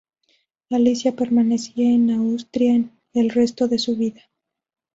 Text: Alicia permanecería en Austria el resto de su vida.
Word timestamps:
Alicia 0.71 1.15
permanecería 1.15 1.91
en 1.93 2.09
Austria 2.09 2.89
el 3.13 3.29
resto 3.29 3.67
de 3.67 3.77
su 3.77 3.97
vida. 3.97 4.23